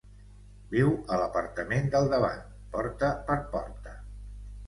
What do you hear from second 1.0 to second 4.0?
a l'apartament del davant, porta per porta.